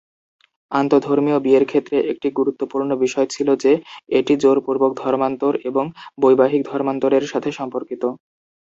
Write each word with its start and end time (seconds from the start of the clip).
আন্তঃধর্মীয় 0.71 1.37
বিয়ের 1.39 1.65
ক্ষেত্রে 1.67 1.97
একটি 2.11 2.27
গুরুত্বপূর্ণ 2.39 2.89
বিষয় 3.03 3.27
ছিল 3.29 3.47
যে 3.63 3.71
এটি 4.17 4.33
জোরপূর্বক 4.43 4.91
ধর্মান্তর 5.01 5.53
এবং 5.69 5.85
বৈবাহিক 6.21 6.61
ধর্মান্তরের 6.69 7.23
সাথে 7.31 7.49
সম্পর্কিত। 7.59 8.03